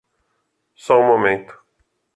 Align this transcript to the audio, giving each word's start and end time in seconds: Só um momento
Só 0.73 0.99
um 0.99 1.05
momento 1.09 1.55